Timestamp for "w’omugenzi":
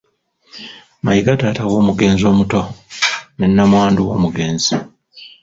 1.71-2.23, 4.09-4.73